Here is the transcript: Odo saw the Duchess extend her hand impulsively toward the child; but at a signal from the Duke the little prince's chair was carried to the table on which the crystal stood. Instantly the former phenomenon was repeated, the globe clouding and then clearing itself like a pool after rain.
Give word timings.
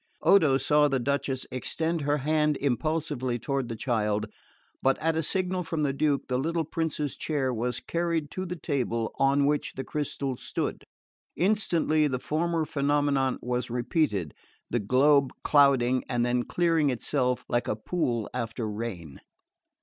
Odo 0.23 0.57
saw 0.57 0.87
the 0.87 0.97
Duchess 0.97 1.45
extend 1.51 2.01
her 2.01 2.17
hand 2.17 2.57
impulsively 2.57 3.37
toward 3.37 3.69
the 3.69 3.75
child; 3.75 4.25
but 4.81 4.97
at 4.97 5.15
a 5.15 5.21
signal 5.21 5.61
from 5.61 5.83
the 5.83 5.93
Duke 5.93 6.27
the 6.27 6.39
little 6.39 6.63
prince's 6.63 7.15
chair 7.15 7.53
was 7.53 7.79
carried 7.79 8.31
to 8.31 8.47
the 8.47 8.55
table 8.55 9.11
on 9.19 9.45
which 9.45 9.73
the 9.73 9.83
crystal 9.83 10.35
stood. 10.35 10.85
Instantly 11.35 12.07
the 12.07 12.17
former 12.17 12.65
phenomenon 12.65 13.37
was 13.43 13.69
repeated, 13.69 14.33
the 14.71 14.79
globe 14.79 15.29
clouding 15.43 16.03
and 16.09 16.25
then 16.25 16.41
clearing 16.45 16.89
itself 16.89 17.45
like 17.47 17.67
a 17.67 17.75
pool 17.75 18.27
after 18.33 18.67
rain. 18.67 19.21